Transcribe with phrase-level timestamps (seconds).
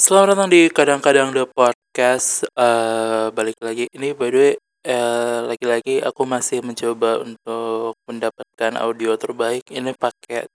[0.00, 2.48] Selamat datang di kadang-kadang the podcast.
[2.56, 3.84] Eh balik lagi.
[3.92, 9.60] Ini by the way eh, lagi-lagi aku masih mencoba untuk mendapatkan audio terbaik.
[9.68, 10.48] Ini pakai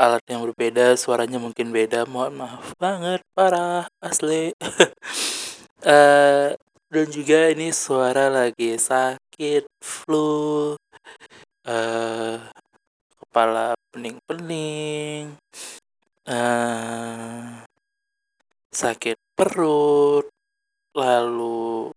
[0.00, 2.08] alat yang berbeda, suaranya mungkin beda.
[2.08, 4.56] Mohon maaf banget, parah, asli.
[5.84, 6.56] eh
[6.88, 10.72] dan juga ini suara lagi sakit, flu,
[11.68, 12.40] eh
[13.28, 15.36] kepala pening-pening.
[18.70, 20.26] Sakit perut,
[20.94, 21.90] lalu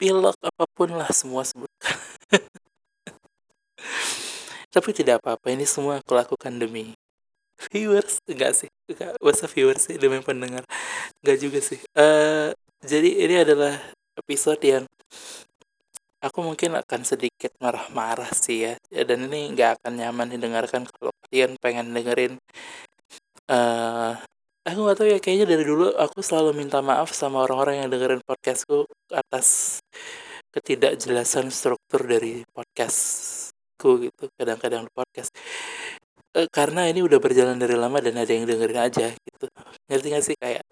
[0.00, 1.96] pilek apa pun lah semua sebutkan.
[4.74, 6.96] Tapi tidak apa-apa, ini semua aku lakukan demi
[7.68, 10.64] viewers, enggak sih, enggak usah viewers sih demi pendengar,
[11.20, 11.80] enggak juga sih.
[11.92, 13.76] Uh, jadi ini adalah
[14.16, 14.84] episode yang
[16.24, 18.74] aku mungkin akan sedikit marah-marah sih ya,
[19.04, 22.40] dan ini nggak akan nyaman didengarkan kalau kalian pengen dengerin
[23.52, 24.16] uh,
[24.60, 28.20] aku gak tahu ya kayaknya dari dulu aku selalu minta maaf sama orang-orang yang dengerin
[28.20, 29.80] podcastku atas
[30.52, 35.32] ketidakjelasan struktur dari podcastku gitu kadang-kadang podcast.
[36.36, 39.46] E, karena ini udah berjalan dari lama dan ada yang dengerin aja gitu.
[39.88, 40.36] Ngerti gak sih?
[40.36, 40.66] Kayak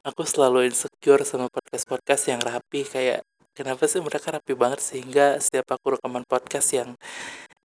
[0.00, 3.20] aku selalu insecure sama podcast-podcast yang rapi kayak
[3.52, 6.96] kenapa sih mereka rapi banget sehingga setiap aku rekaman podcast yang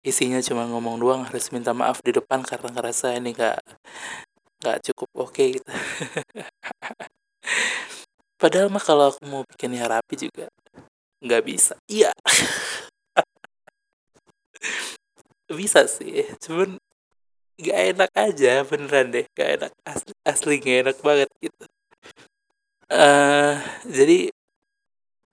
[0.04, 3.58] isinya cuma ngomong doang harus minta maaf di depan karena ngerasa ini gak
[4.66, 5.70] nggak cukup oke okay, gitu.
[8.42, 10.50] Padahal mah kalau aku mau bikinnya rapi juga
[11.22, 11.78] nggak bisa.
[11.86, 12.10] Iya.
[15.46, 16.82] Bisa sih cuman
[17.62, 19.72] nggak enak aja beneran deh nggak enak.
[19.86, 21.64] Asli asli nggak enak banget gitu.
[22.90, 24.34] Uh, jadi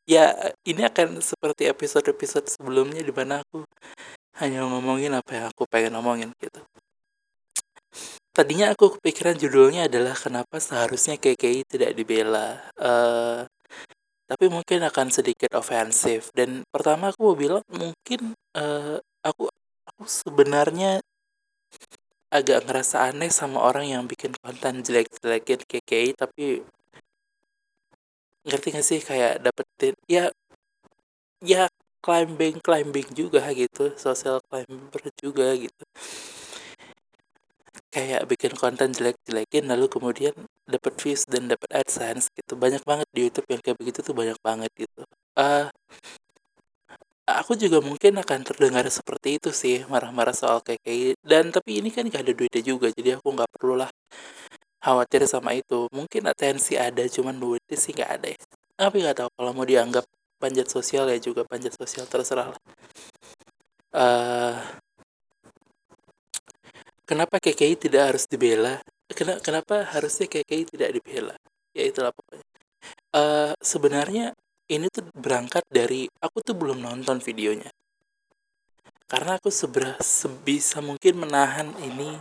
[0.05, 3.65] ya ini akan seperti episode-episode sebelumnya di mana aku
[4.41, 6.61] hanya ngomongin apa yang aku pengen ngomongin gitu
[8.33, 12.65] Tadinya aku kepikiran judulnya adalah kenapa seharusnya KKI tidak dibela.
[12.81, 13.45] Uh,
[14.25, 19.53] tapi mungkin akan sedikit ofensif dan pertama aku mau bilang mungkin uh, aku
[19.85, 21.05] aku sebenarnya
[22.33, 26.65] agak ngerasa aneh sama orang yang bikin konten jelek-jelekin KKI tapi
[28.49, 30.33] ngerti gak sih kayak dapetin ya
[31.45, 31.69] ya
[32.01, 35.85] climbing climbing juga gitu social climber juga gitu
[37.93, 40.33] kayak bikin konten jelek-jelekin lalu kemudian
[40.65, 42.57] dapat views dan dapat adsense gitu.
[42.57, 45.05] Banyak banget di YouTube yang kayak begitu tuh banyak banget gitu.
[45.37, 45.69] Uh,
[47.29, 52.05] aku juga mungkin akan terdengar seperti itu sih marah-marah soal KKI dan tapi ini kan
[52.09, 53.91] gak ada duitnya juga jadi aku nggak perlu lah
[54.83, 55.87] khawatir sama itu.
[55.95, 58.41] Mungkin atensi ada cuman duitnya sih nggak ada ya.
[58.75, 60.05] Tapi nggak tahu kalau mau dianggap
[60.43, 62.61] panjat sosial ya juga panjat sosial terserah lah.
[63.93, 64.57] Uh,
[67.07, 68.81] kenapa KKI tidak harus dibela?
[69.45, 71.37] Kenapa harusnya KKI tidak dibela?
[71.77, 72.47] Ya itulah pokoknya.
[73.13, 74.33] Uh, sebenarnya
[74.73, 77.69] ini tuh berangkat dari aku tuh belum nonton videonya.
[79.05, 82.17] Karena aku seberah sebisa mungkin menahan ini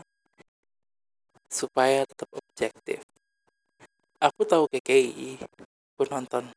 [1.48, 3.00] supaya tetap objektif.
[4.20, 5.40] Aku tahu KKI
[5.96, 6.52] aku nonton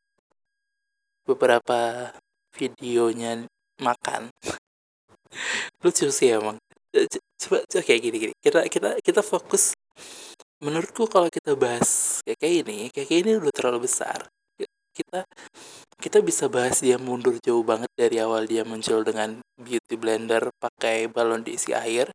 [1.23, 2.11] beberapa
[2.55, 3.47] videonya
[3.79, 4.31] makan.
[5.83, 6.59] Lucu sih emang
[7.41, 8.33] coba coba kayak gini gini.
[8.39, 9.75] Kita kita kita fokus.
[10.63, 14.19] Menurutku kalau kita bahas kayak kayak ini kayak kayak ini udah terlalu besar.
[14.95, 15.27] Kita
[15.99, 21.11] kita bisa bahas dia mundur jauh banget dari awal dia muncul dengan beauty blender pakai
[21.11, 22.07] balon diisi air.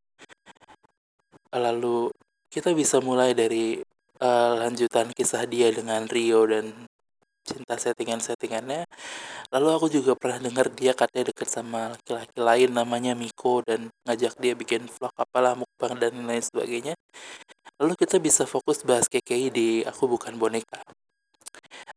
[1.52, 2.08] Lalu
[2.48, 3.78] kita bisa mulai dari
[4.20, 6.88] uh, lanjutan kisah dia dengan Rio dan
[7.42, 8.86] cinta settingan-settingannya.
[9.50, 14.38] Lalu aku juga pernah dengar dia katanya deket sama laki-laki lain namanya Miko dan ngajak
[14.38, 16.94] dia bikin vlog apalah mukbang dan lain sebagainya.
[17.80, 20.80] Lalu kita bisa fokus bahas KKI di aku bukan boneka.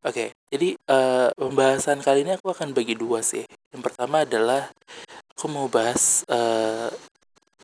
[0.03, 3.43] Oke okay, jadi uh, pembahasan kali ini aku akan bagi dua sih.
[3.71, 4.67] Yang pertama adalah
[5.31, 6.91] aku mau bahas uh,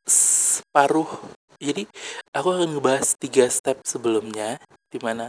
[0.08, 1.08] separuh
[1.60, 1.84] jadi
[2.32, 4.56] aku akan ngebahas tiga step sebelumnya
[4.88, 5.28] di mana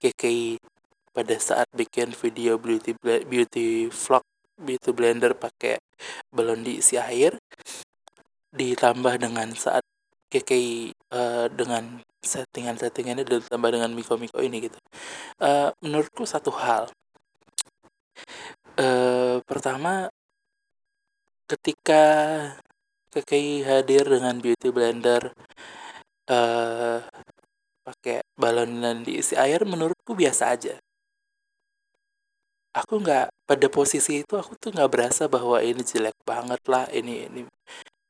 [0.00, 0.56] KKI
[1.16, 4.20] pada saat bikin video beauty beauty vlog
[4.60, 5.80] beauty blender pakai
[6.28, 7.40] balon diisi air
[8.52, 9.80] ditambah dengan saat
[10.28, 14.76] KKI uh, dengan settingan-settingannya ditambah dengan miko-miko ini gitu.
[15.40, 16.92] Uh, menurutku satu hal.
[18.76, 20.12] Uh, pertama
[21.48, 22.04] ketika
[23.08, 25.32] KKI hadir dengan beauty blender
[26.28, 27.00] uh,
[27.86, 30.76] pakai balon dan diisi air menurutku biasa aja
[32.76, 37.24] aku nggak pada posisi itu aku tuh nggak berasa bahwa ini jelek banget lah ini
[37.32, 37.40] ini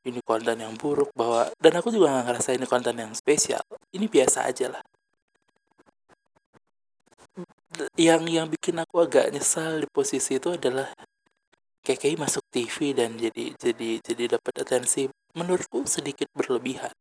[0.07, 3.63] ini konten yang buruk bahwa dan aku juga nggak ngerasa ini konten yang spesial
[3.95, 4.83] ini biasa aja lah
[7.95, 10.89] yang yang bikin aku agak nyesal di posisi itu adalah
[11.85, 16.91] KKI masuk TV dan jadi jadi jadi dapat atensi menurutku sedikit berlebihan.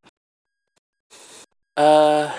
[1.76, 2.30] Uh,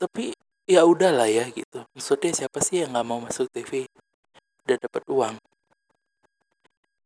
[0.00, 0.32] tapi
[0.68, 1.80] ya udahlah ya gitu.
[1.96, 3.88] Maksudnya siapa sih yang nggak mau masuk TV
[4.68, 5.34] dan dapat uang.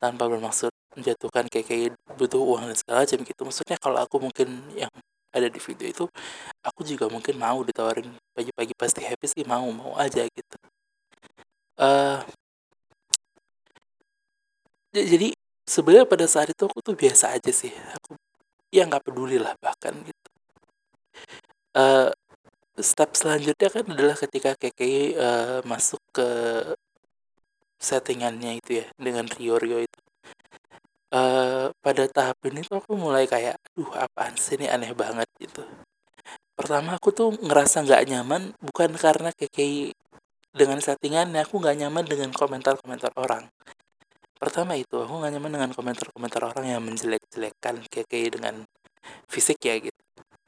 [0.02, 3.42] Tanpa bermaksud menjatuhkan KKI butuh uang dan segala macam gitu.
[3.46, 4.90] Maksudnya kalau aku mungkin yang
[5.32, 6.04] ada di video itu
[6.60, 8.74] aku juga mungkin mau ditawarin pagi-pagi.
[8.74, 10.56] Pasti happy sih mau mau aja gitu.
[11.78, 12.18] Uh,
[14.92, 15.32] jadi
[15.64, 17.70] sebenarnya pada saat itu aku tuh biasa aja sih.
[18.02, 18.18] Aku
[18.74, 20.28] ya nggak peduli lah bahkan gitu.
[21.72, 22.12] Uh,
[22.80, 26.28] step selanjutnya kan adalah ketika KKI uh, masuk ke
[27.82, 30.02] settingannya itu ya dengan Rio Rio itu
[31.12, 35.62] uh, pada tahap ini tuh aku mulai kayak, "Duh apaan sih ini aneh banget," gitu.
[36.56, 39.92] Pertama aku tuh ngerasa nggak nyaman bukan karena KKI
[40.52, 43.48] dengan settingannya, aku nggak nyaman dengan komentar-komentar orang.
[44.36, 48.54] Pertama itu, aku nggak nyaman dengan komentar-komentar orang yang menjelek-jelekan KKI dengan
[49.30, 49.91] fisik ya gitu.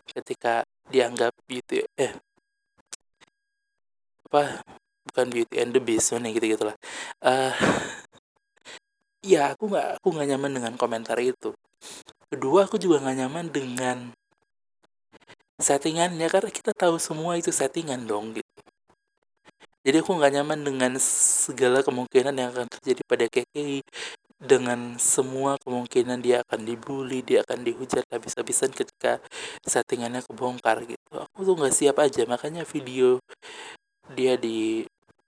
[0.04, 0.62] Ketika
[0.92, 2.12] dianggap beauty eh
[4.28, 4.66] apa
[5.06, 6.76] bukan beauty and the beast nih gitu gitulah
[7.22, 7.54] uh,
[9.24, 11.56] Iya, aku nggak aku nggak nyaman dengan komentar itu.
[12.28, 14.12] Kedua, aku juga nggak nyaman dengan
[15.56, 18.52] settingannya karena kita tahu semua itu settingan dong gitu.
[19.80, 23.80] Jadi aku nggak nyaman dengan segala kemungkinan yang akan terjadi pada KKI
[24.44, 29.18] dengan semua kemungkinan dia akan dibully, dia akan dihujat habis-habisan ketika
[29.64, 31.10] settingannya kebongkar gitu.
[31.16, 33.18] Aku tuh nggak siap aja, makanya video
[34.12, 34.84] dia di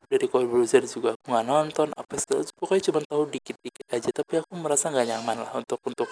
[0.07, 4.39] dari Call Browser juga aku nggak nonton apa segala pokoknya cuma tahu dikit-dikit aja tapi
[4.39, 6.07] aku merasa nggak nyaman lah untuk untuk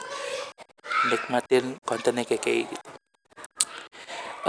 [1.14, 2.90] nikmatin kontennya kayak gitu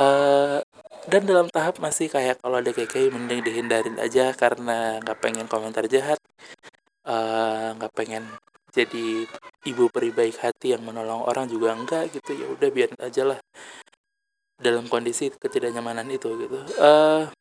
[0.02, 0.66] uh,
[1.06, 5.86] dan dalam tahap masih kayak kalau ada kayak mending dihindarin aja karena nggak pengen komentar
[5.86, 6.18] jahat
[7.06, 8.26] nggak uh, pengen
[8.76, 9.24] jadi
[9.72, 12.36] ibu peri baik hati yang menolong orang juga enggak gitu.
[12.36, 13.40] Ya udah biar aja lah
[14.60, 16.60] dalam kondisi ketidaknyamanan itu gitu.
[16.76, 17.32] Uh,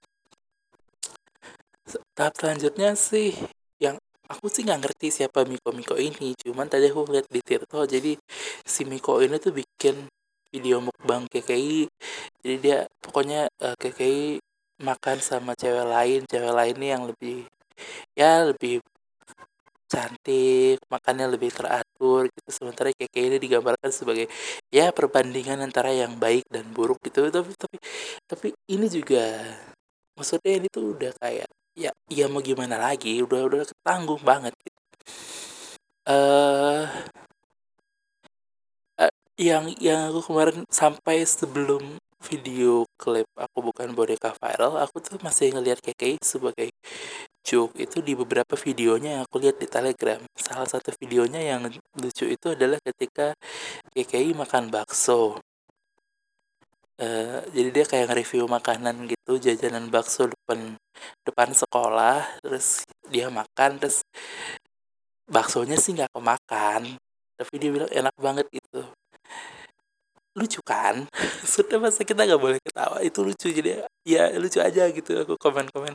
[2.15, 3.35] tahap selanjutnya sih
[3.83, 3.99] yang
[4.31, 6.39] aku sih nggak ngerti siapa Miko Miko ini.
[6.39, 8.15] Cuman tadi aku lihat di Tirto jadi
[8.63, 10.07] si Miko ini tuh bikin
[10.55, 11.91] video mukbang KKI
[12.47, 14.39] jadi dia pokoknya uh, eh, KKI
[14.87, 16.21] makan sama cewek lain.
[16.31, 17.43] Cewek lain ini yang lebih
[18.15, 18.79] ya lebih
[19.89, 22.49] cantik makannya lebih teratur gitu.
[22.51, 24.27] Sementara KKI ini digambarkan sebagai
[24.73, 27.29] ya perbandingan antara yang baik dan buruk gitu.
[27.31, 27.77] Tapi tapi
[28.27, 29.25] tapi ini juga
[30.19, 33.21] maksudnya ini tuh udah kayak ya ya mau gimana lagi?
[33.23, 34.81] Udah udah ketanggung banget gitu.
[36.11, 36.85] uh,
[39.01, 45.21] uh, yang yang aku kemarin sampai sebelum video klip aku bukan boneka viral aku tuh
[45.21, 46.73] masih ngelihat KKI sebagai
[47.45, 50.25] joke itu di beberapa videonya yang aku lihat di telegram.
[50.35, 51.69] Salah satu videonya yang
[52.01, 53.37] lucu itu adalah ketika
[53.93, 55.39] KKI makan bakso.
[56.95, 60.79] Uh, jadi dia kayak nge-review makanan gitu jajanan bakso depan
[61.27, 64.07] depan sekolah terus dia makan terus
[65.27, 66.95] baksonya sih nggak kemakan
[67.35, 68.87] tapi dia bilang enak banget itu
[70.35, 71.07] lucu kan?
[71.55, 73.49] Sudah masa kita nggak boleh ketawa itu lucu.
[73.55, 75.95] Jadi ya lucu aja gitu aku komen komen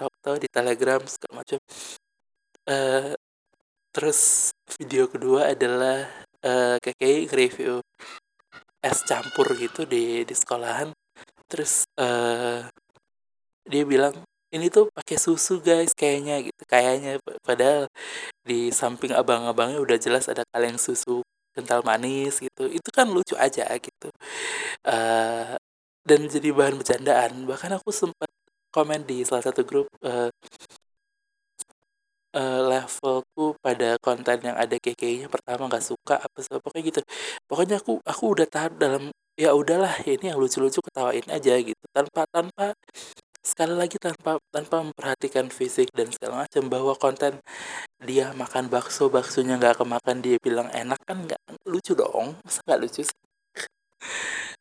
[0.00, 1.60] tahu-tahu di telegram segala macam.
[2.64, 3.12] Uh,
[3.92, 6.08] terus video kedua adalah
[6.40, 7.84] uh, kayak review
[8.80, 10.88] es campur gitu di di sekolahan.
[11.50, 12.64] Terus uh,
[13.68, 14.16] dia bilang
[14.50, 16.62] ini tuh pakai susu guys kayaknya gitu.
[16.64, 17.86] Kayaknya padahal
[18.42, 21.20] di samping abang-abangnya udah jelas ada kaleng susu
[21.54, 22.66] kental manis gitu.
[22.70, 24.08] Itu kan lucu aja gitu.
[24.86, 25.54] Uh,
[26.08, 27.44] dan jadi bahan bercandaan.
[27.46, 28.30] Bahkan aku sempat
[28.70, 30.30] komen di salah satu grup uh,
[32.34, 37.00] uh, levelku pada konten yang ada KK-nya pertama nggak suka apa sih pokoknya gitu.
[37.46, 41.84] Pokoknya aku aku udah tahan dalam ya udahlah ini yang lucu-lucu ketawain aja gitu.
[41.94, 42.74] Tanpa tanpa
[43.40, 47.40] sekali lagi tanpa tanpa memperhatikan fisik dan segala macam bahwa konten
[48.04, 52.36] dia makan bakso baksonya nggak kemakan dia bilang enak kan nggak lucu dong.
[52.44, 53.18] Masa nggak lucu sih?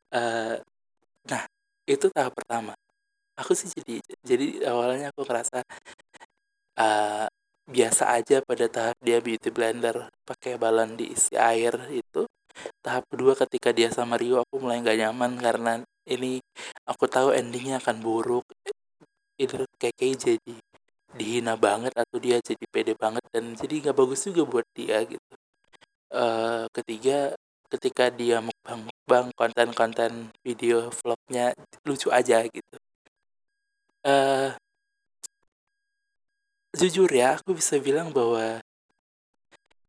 [0.09, 0.57] Uh,
[1.31, 1.45] nah
[1.85, 2.73] itu tahap pertama
[3.39, 5.63] aku sih jadi jadi awalnya aku ngerasa
[6.79, 7.27] uh,
[7.69, 12.25] biasa aja pada tahap dia beauty blender pakai balon diisi air itu.
[12.83, 15.71] Tahap kedua ketika dia sama Rio aku mulai nggak nyaman karena
[16.09, 16.41] ini
[16.89, 18.45] aku tahu endingnya akan buruk.
[19.37, 20.55] Itu kayak jadi
[21.15, 25.33] dihina banget atau dia jadi pede banget dan jadi nggak bagus juga buat dia gitu.
[26.09, 27.37] Uh, ketiga
[27.69, 31.53] ketika dia mukbang mukbang konten-konten video vlognya
[31.85, 32.77] lucu aja gitu
[34.05, 34.55] uh,
[36.75, 38.61] jujur ya aku bisa bilang bahwa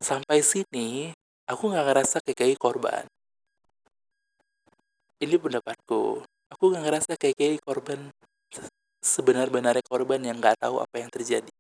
[0.01, 1.13] sampai sini
[1.45, 3.05] aku nggak ngerasa KKI korban.
[5.21, 6.25] Ini pendapatku.
[6.51, 8.09] Aku nggak ngerasa KKI korban
[9.01, 11.53] sebenar-benarnya korban yang nggak tahu apa yang terjadi.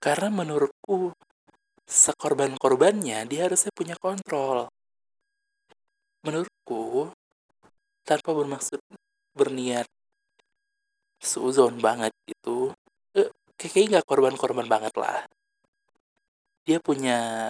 [0.00, 1.12] Karena menurutku
[1.84, 4.70] sekorban-korbannya dia harusnya punya kontrol.
[6.22, 7.10] Menurutku
[8.06, 8.80] tanpa bermaksud
[9.34, 9.90] berniat
[11.20, 12.72] suzon banget gitu.
[13.12, 13.28] Eh,
[13.60, 15.28] kayaknya nggak korban-korban banget lah.
[16.64, 17.48] Dia punya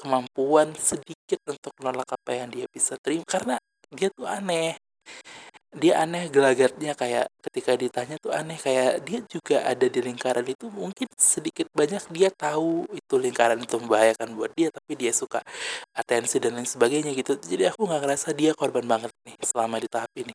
[0.00, 3.24] kemampuan sedikit untuk menolak apa yang dia bisa terima.
[3.28, 3.60] Karena
[3.92, 4.80] dia tuh aneh.
[5.76, 8.56] Dia aneh gelagatnya kayak ketika ditanya tuh aneh.
[8.56, 13.76] Kayak dia juga ada di lingkaran itu mungkin sedikit banyak dia tahu itu lingkaran itu
[13.76, 15.44] membahayakan buat dia tapi dia suka
[15.92, 17.36] atensi dan lain sebagainya gitu.
[17.36, 20.32] Jadi aku nggak ngerasa dia korban banget nih selama di tahap ini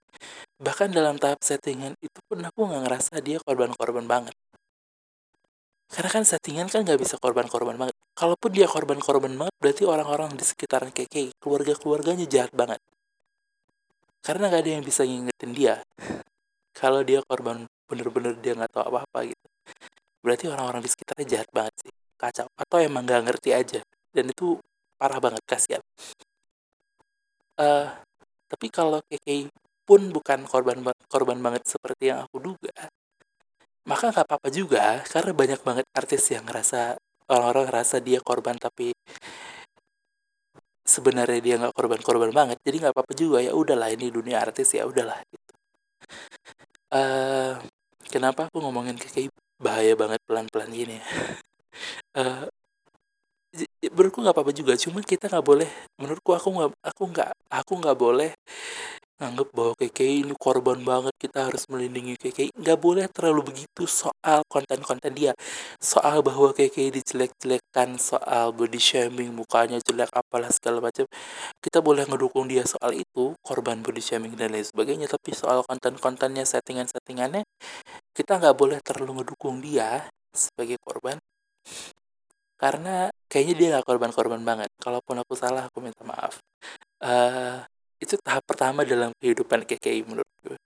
[0.62, 4.36] bahkan dalam tahap settingan itu pun aku nggak ngerasa dia korban-korban banget.
[5.92, 7.98] Karena kan settingan kan nggak bisa korban-korban banget.
[8.14, 12.80] Kalaupun dia korban-korban banget berarti orang-orang di sekitaran keke keluarga-keluarganya jahat banget.
[14.22, 15.76] Karena gak ada yang bisa ngingetin dia.
[16.78, 19.46] Kalau dia korban bener-bener dia nggak tahu apa-apa gitu.
[20.22, 21.92] Berarti orang-orang di sekitarnya jahat banget sih.
[22.22, 22.48] Kacau.
[22.54, 23.82] Atau emang nggak ngerti aja.
[24.14, 24.62] Dan itu
[25.02, 25.82] parah banget kasihan.
[27.58, 27.90] Uh,
[28.46, 29.50] tapi kalau KK
[29.92, 30.80] pun bukan korban
[31.12, 32.72] korban banget seperti yang aku duga.
[33.84, 36.96] Maka nggak apa-apa juga karena banyak banget artis yang ngerasa
[37.28, 38.96] orang-orang ngerasa dia korban tapi
[40.88, 42.58] sebenarnya dia nggak korban-korban banget.
[42.64, 45.52] Jadi nggak apa-apa juga ya udahlah ini dunia artis ya udahlah gitu.
[46.88, 47.60] Uh,
[48.08, 49.28] kenapa aku ngomongin kayak
[49.60, 50.98] bahaya banget pelan-pelan gini.
[52.12, 52.44] Ya uh,
[53.96, 57.98] menurutku nggak apa-apa juga cuman kita nggak boleh menurutku aku nggak aku nggak aku nggak
[58.00, 58.32] boleh
[59.22, 64.42] nganggep bahwa KKI ini korban banget kita harus melindungi KKI nggak boleh terlalu begitu soal
[64.50, 65.38] konten-konten dia.
[65.78, 71.06] Soal bahwa KKI dijelek-jelekkan soal body shaming mukanya jelek apalah segala macam.
[71.62, 75.06] Kita boleh ngedukung dia soal itu korban body shaming dan lain sebagainya.
[75.06, 77.46] Tapi soal konten-kontennya settingan-settingannya
[78.18, 81.22] kita nggak boleh terlalu ngedukung dia sebagai korban.
[82.58, 84.70] Karena kayaknya dia nggak korban-korban banget.
[84.82, 86.42] Kalaupun aku salah aku minta maaf.
[87.02, 87.62] Uh,
[88.02, 90.58] itu tahap pertama dalam kehidupan KKI menurut gue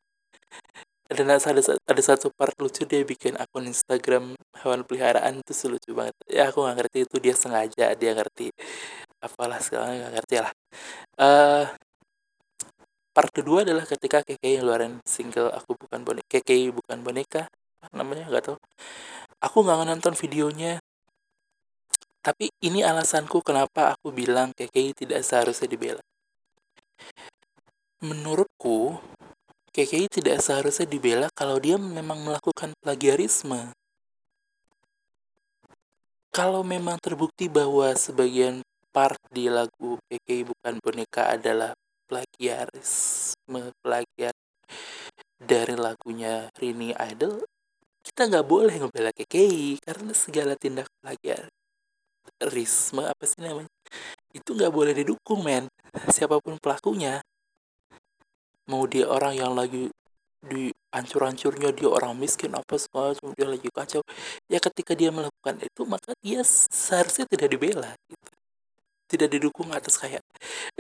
[1.06, 4.34] dan ada, ada satu part lucu dia bikin akun Instagram
[4.66, 6.18] hewan peliharaan itu lucu banget.
[6.26, 8.50] Ya aku nggak ngerti itu dia sengaja dia ngerti
[9.22, 10.52] apalah sekarang nggak ngerti lah.
[11.22, 11.70] Uh,
[13.14, 17.42] part kedua adalah ketika KKI ngeluarin single aku bukan boneka KKI bukan boneka
[17.94, 18.58] namanya nggak tahu.
[19.46, 20.82] Aku nggak nonton videonya
[22.26, 26.02] tapi ini alasanku kenapa aku bilang KKI tidak seharusnya dibela
[28.06, 29.02] Menurutku,
[29.74, 33.74] KKI tidak seharusnya dibela kalau dia memang melakukan plagiarisme.
[36.30, 38.62] Kalau memang terbukti bahwa sebagian
[38.94, 41.74] part di lagu KKI bukan boneka adalah
[42.06, 44.38] plagiarisme, plagiat
[45.42, 47.42] dari lagunya Rini Idol,
[48.06, 53.74] kita nggak boleh ngebela KKI karena segala tindak plagiarisme apa sih namanya
[54.30, 55.66] itu nggak boleh didukung men
[56.14, 57.26] siapa pun pelakunya
[58.70, 59.90] mau dia orang yang lagi
[60.46, 64.02] di hancur-hancurnya dia orang miskin apa semua dia lagi kacau.
[64.48, 68.30] Ya ketika dia melakukan itu maka dia seharusnya tidak dibela gitu.
[69.06, 70.26] tidak didukung atas kayak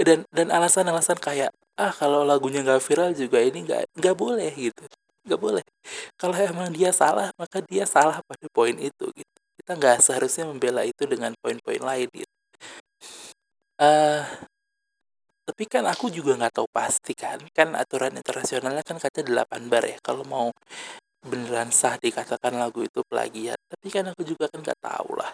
[0.01, 4.84] dan dan alasan-alasan kayak ah kalau lagunya nggak viral juga ini nggak nggak boleh gitu.
[5.25, 5.63] Nggak boleh.
[6.18, 9.39] Kalau emang dia salah maka dia salah pada poin itu gitu.
[9.62, 12.34] Kita nggak seharusnya membela itu dengan poin-poin lain gitu.
[13.75, 14.24] Uh,
[15.46, 19.86] tapi kan aku juga nggak tahu pasti kan kan aturan internasionalnya kan kata 8 bar
[19.86, 20.50] ya kalau mau
[21.25, 23.58] beneran sah dikatakan lagu itu plagiat.
[23.66, 25.34] Tapi kan aku juga kan nggak tahu lah.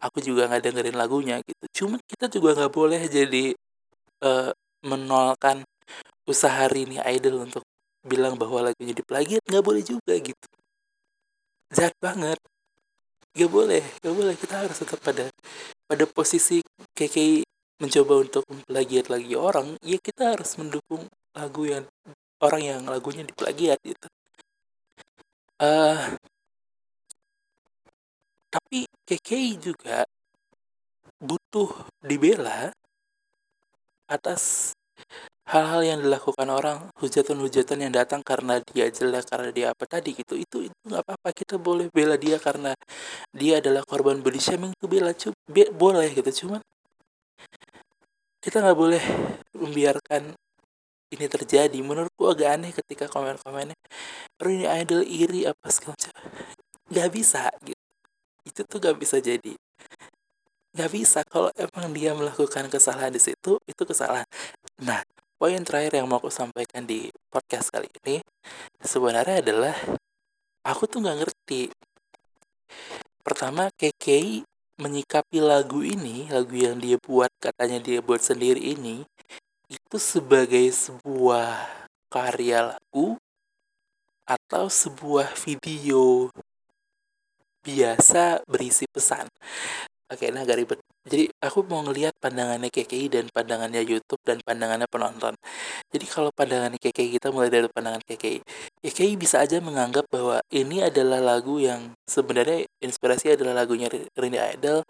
[0.00, 1.84] Aku juga nggak dengerin lagunya gitu.
[1.84, 3.52] Cuman kita juga nggak boleh jadi
[4.24, 4.50] uh,
[4.84, 5.64] menolkan
[6.24, 7.62] usaha Rini Idol untuk
[8.04, 9.44] bilang bahwa lagunya diplagiat.
[9.44, 10.48] Nggak boleh juga gitu.
[11.72, 12.40] Jahat banget.
[13.36, 14.34] Nggak boleh nggak boleh.
[14.40, 15.28] Kita harus tetap pada
[15.84, 16.64] pada posisi
[16.96, 21.84] KKI mencoba untuk memplagiat lagi orang ya kita harus mendukung lagu yang
[22.42, 24.06] orang yang lagunya diplagiat gitu.
[25.58, 26.14] Uh,
[28.50, 30.06] tapi KKI juga
[31.18, 31.70] butuh
[32.04, 32.70] dibela
[34.06, 34.74] atas
[35.44, 40.38] hal-hal yang dilakukan orang hujatan-hujatan yang datang karena dia jelek karena dia apa tadi gitu.
[40.38, 42.72] Itu itu nggak apa-apa kita boleh bela dia karena
[43.34, 46.46] dia adalah korban body shaming itu bela cu be boleh gitu.
[46.46, 46.60] Cuman
[48.44, 49.00] kita nggak boleh
[49.56, 50.36] membiarkan
[51.16, 51.78] ini terjadi.
[51.80, 53.72] Menurutku agak aneh ketika komen-komennya
[54.44, 56.14] ini idol iri apa segala macam.
[56.92, 57.84] Nggak bisa gitu.
[58.44, 59.56] Itu tuh gak bisa jadi.
[60.76, 61.24] Nggak bisa.
[61.24, 64.28] Kalau emang dia melakukan kesalahan di situ itu kesalahan.
[64.84, 65.00] Nah
[65.40, 68.20] poin terakhir yang mau aku sampaikan di podcast kali ini
[68.84, 69.74] sebenarnya adalah
[70.68, 71.72] aku tuh nggak ngerti.
[73.24, 79.06] Pertama KKI menyikapi lagu ini lagu yang dia buat katanya dia buat sendiri ini
[79.70, 81.62] itu sebagai sebuah
[82.10, 83.14] karya lagu
[84.26, 86.32] atau sebuah video
[87.62, 89.30] biasa berisi pesan
[90.34, 90.78] Nah agak ribet.
[91.04, 95.36] Jadi aku mau ngelihat pandangannya KKI dan pandangannya YouTube dan pandangannya penonton.
[95.92, 98.40] Jadi kalau pandangan KKI kita mulai dari pandangan KKI.
[98.80, 104.80] KKI bisa aja menganggap bahwa ini adalah lagu yang sebenarnya inspirasi adalah lagunya Rini Idol.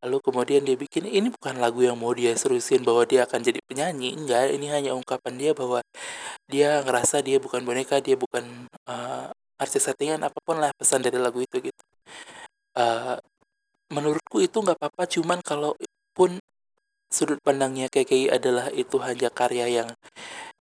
[0.00, 3.60] Lalu kemudian dia bikin ini bukan lagu yang mau dia seriusin bahwa dia akan jadi
[3.68, 4.16] penyanyi.
[4.16, 5.84] Enggak, ini hanya ungkapan dia bahwa
[6.48, 9.28] dia ngerasa dia bukan boneka, dia bukan uh,
[9.60, 11.82] artis settingan apa pun lah pesan dari lagu itu gitu.
[12.72, 13.20] Uh,
[13.90, 15.74] menurutku itu nggak apa-apa cuman kalau
[16.14, 16.38] pun
[17.10, 19.88] sudut pandangnya KKI adalah itu hanya karya yang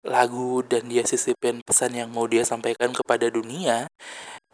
[0.00, 3.84] lagu dan dia sisipin pesan yang mau dia sampaikan kepada dunia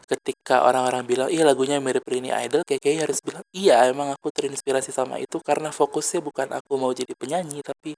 [0.07, 4.91] ketika orang-orang bilang iya lagunya mirip Rini Idol KKI harus bilang iya emang aku terinspirasi
[4.91, 7.95] sama itu karena fokusnya bukan aku mau jadi penyanyi tapi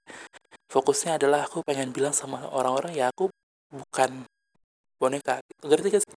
[0.69, 3.29] fokusnya adalah aku pengen bilang sama orang-orang ya aku
[3.69, 4.25] bukan
[4.97, 5.41] boneka.
[5.61, 6.13] Ngerti gak sih?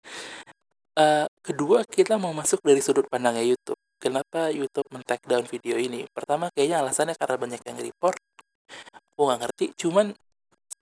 [0.98, 6.08] Uh, kedua kita mau masuk dari sudut pandangnya YouTube kenapa YouTube men-take down video ini?
[6.08, 8.16] Pertama kayaknya alasannya karena banyak yang report.
[9.12, 10.16] Aku nggak ngerti cuman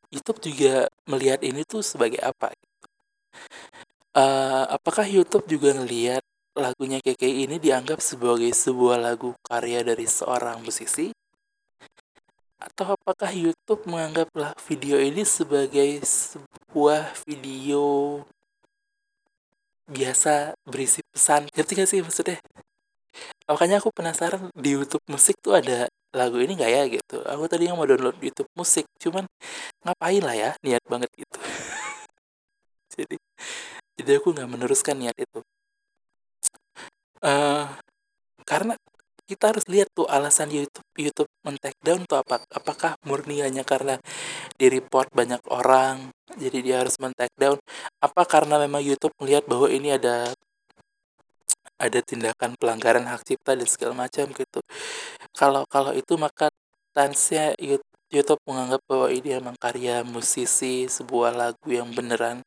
[0.08, 2.54] YouTube juga melihat ini tuh sebagai apa?
[4.16, 6.24] Uh, apakah YouTube juga ngelihat
[6.56, 11.12] lagunya KKI ini dianggap sebagai sebuah lagu karya dari seorang musisi?
[12.58, 18.22] Atau apakah YouTube menganggaplah video ini sebagai sebuah video
[19.86, 21.46] biasa berisi pesan?
[21.54, 22.38] Ngerti gak sih maksudnya
[23.48, 27.16] makanya aku penasaran di YouTube musik tuh ada lagu ini nggak ya gitu.
[27.24, 29.24] Aku tadi yang mau download YouTube musik cuman
[29.84, 31.38] ngapain lah ya niat banget gitu.
[32.94, 33.16] Jadi
[33.98, 35.42] jadi aku nggak meneruskan niat itu.
[37.18, 37.66] Uh,
[38.46, 38.78] karena
[39.26, 43.66] kita harus lihat tuh alasan YouTube YouTube men take down tuh apa apakah murni hanya
[43.66, 43.98] karena
[44.56, 47.58] di report banyak orang jadi dia harus men take down?
[48.00, 50.32] Apa karena memang YouTube melihat bahwa ini ada
[51.78, 54.60] ada tindakan pelanggaran hak cipta dan segala macam gitu.
[55.32, 56.50] Kalau kalau itu maka
[56.92, 57.54] tansnya
[58.10, 62.42] YouTube menganggap bahwa ini emang karya musisi sebuah lagu yang beneran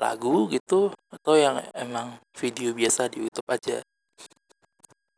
[0.00, 3.78] lagu gitu atau yang emang video biasa di YouTube aja.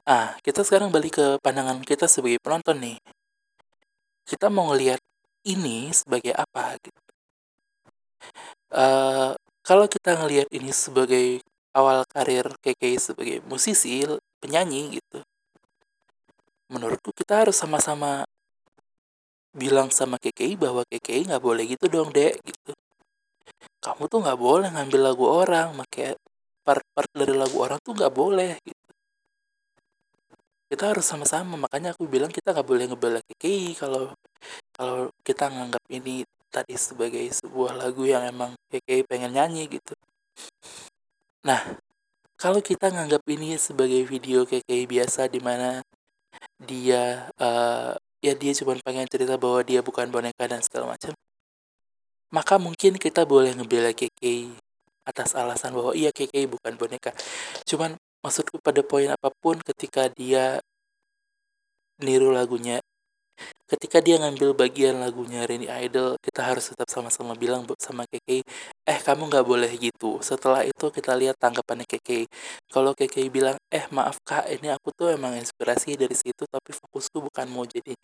[0.07, 2.99] Ah kita sekarang balik ke pandangan kita sebagai penonton nih.
[4.27, 5.03] Kita mau ngelihat
[5.47, 7.01] ini sebagai apa gitu.
[8.73, 14.05] Uh, kalau kita ngelihat ini sebagai awal karir KK sebagai musisi,
[14.41, 15.25] penyanyi gitu.
[16.73, 18.25] Menurutku kita harus sama-sama
[19.53, 22.73] bilang sama KKI bahwa KKI nggak boleh gitu dong dek gitu.
[23.85, 26.17] Kamu tuh nggak boleh ngambil lagu orang, pakai
[26.65, 28.89] part-part dari lagu orang tuh nggak boleh gitu.
[30.73, 34.09] Kita harus sama-sama, makanya aku bilang kita nggak boleh ngebela KKI kalau
[34.73, 39.93] kalau kita nganggap ini tadi sebagai sebuah lagu yang emang KKI pengen nyanyi gitu.
[41.42, 41.59] Nah,
[42.38, 45.83] kalau kita nganggap ini sebagai video kayak kayak biasa di mana
[46.62, 51.11] dia uh, ya dia cuma pengen cerita bahwa dia bukan boneka dan segala macam,
[52.31, 54.55] maka mungkin kita boleh ngebela KK
[55.02, 57.11] atas alasan bahwa iya KK bukan boneka.
[57.66, 60.62] Cuman maksudku pada poin apa pun ketika dia
[61.98, 62.78] niru lagunya
[63.72, 68.44] ketika dia ngambil bagian lagunya Reni Idol kita harus tetap sama-sama bilang sama Keke
[68.85, 70.20] eh kamu nggak boleh gitu.
[70.20, 72.28] Setelah itu kita lihat tanggapannya Keke
[72.68, 77.16] kalau Keke bilang eh maaf kak ini aku tuh emang inspirasi dari situ tapi fokusku
[77.33, 77.96] bukan mau jadi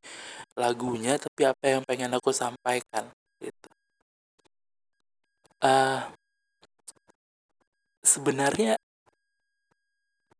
[0.56, 3.04] lagunya tapi apa yang pengen aku sampaikan
[3.44, 3.68] gitu.
[5.58, 6.00] Uh,
[8.00, 8.78] sebenarnya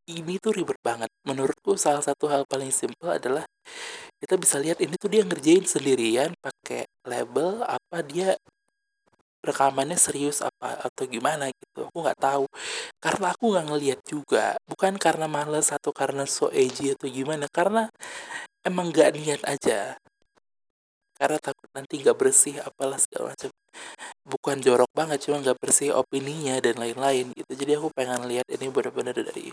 [0.08, 1.10] ini tuh ribet banget.
[1.28, 3.44] Menurutku salah satu hal paling simpel adalah
[4.18, 8.34] kita bisa lihat ini tuh dia ngerjain sendirian pakai label apa dia
[9.44, 11.86] rekamannya serius apa atau gimana gitu.
[11.92, 12.44] Aku nggak tahu.
[12.98, 14.56] Karena aku nggak ngeliat juga.
[14.66, 17.46] Bukan karena males atau karena so edgy atau gimana.
[17.52, 17.86] Karena
[18.66, 19.94] emang nggak niat aja.
[21.18, 23.50] Karena takut nanti nggak bersih apalah segala macam
[24.28, 28.68] bukan jorok banget cuma nggak bersih opininya dan lain-lain gitu jadi aku pengen lihat ini
[28.68, 29.48] benar-benar dari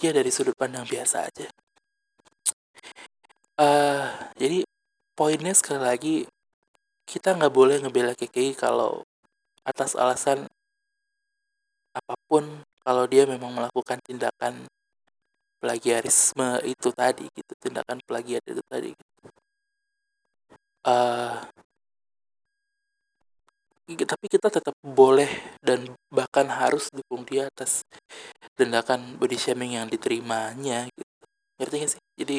[0.00, 1.50] ya dari sudut pandang biasa aja
[3.58, 4.06] uh,
[4.38, 4.62] jadi
[5.18, 6.16] poinnya sekali lagi
[7.04, 9.02] kita nggak boleh ngebela KKI kalau
[9.66, 10.46] atas alasan
[11.90, 12.46] apa pun
[12.86, 14.70] kalau dia memang melakukan tindakan
[15.60, 19.26] plagiarisme itu tadi gitu tindakan plagiat itu tadi gitu.
[20.86, 21.49] uh,
[23.98, 27.82] tapi kita tetap boleh dan bahkan harus dukung dia atas
[28.54, 31.06] tindakan body shaming yang diterimanya gitu.
[31.58, 32.02] Ngerti gak sih?
[32.18, 32.38] Jadi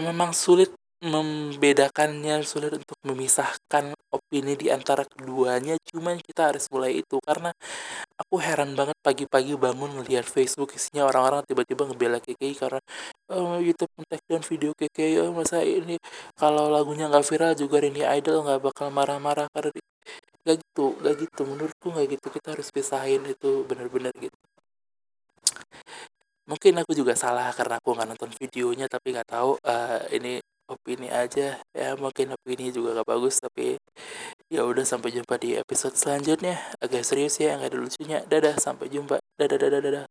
[0.00, 5.74] memang sulit membedakannya sulit untuk memisahkan opini di antara keduanya.
[5.90, 7.50] Cuman kita harus mulai itu karena
[8.14, 12.80] aku heran banget pagi-pagi bangun ngelihat Facebook isinya orang-orang tiba-tiba ngebela KKI karena
[13.34, 15.98] oh, YouTube take down video KKI oh, masa ini
[16.38, 19.50] kalau lagunya nggak viral juga ini Idol nggak bakal marah-marah.
[19.50, 19.74] Karena
[20.46, 21.40] gak gitu gak gitu.
[21.50, 24.38] Menurutku nggak gitu kita harus pisahin itu benar-benar gitu.
[26.46, 30.38] Mungkin aku juga salah karena aku nggak nonton videonya tapi nggak tahu uh, ini
[30.74, 31.60] opini aja.
[31.76, 33.76] Ya mungkin opini juga gak bagus tapi
[34.52, 36.56] ya udah sampai jumpa di episode selanjutnya.
[36.80, 38.18] Agak serius ya nggak ada lucunya.
[38.26, 39.20] Dadah sampai jumpa.
[39.36, 40.04] Dadah dadah dadah